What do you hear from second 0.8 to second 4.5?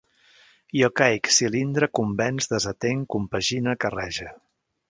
caic, cilindre, convenç, desatenc, compagine, carrege